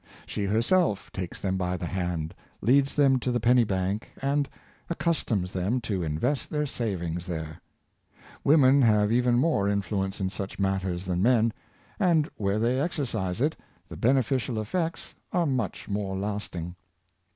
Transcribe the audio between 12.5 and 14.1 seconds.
they exercise it, the